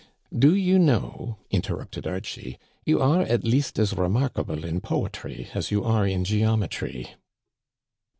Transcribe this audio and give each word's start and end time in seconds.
"Do 0.45 0.55
you 0.55 0.79
know," 0.79 1.37
interrupted 1.51 2.07
Archie," 2.07 2.57
you 2.87 2.99
are 2.99 3.21
at 3.21 3.43
least 3.43 3.77
as 3.77 3.93
remarkable 3.93 4.65
in 4.65 4.81
poetry 4.81 5.49
as 5.53 5.69
you 5.69 5.83
are 5.83 6.07
in 6.07 6.23
geometry 6.23 7.11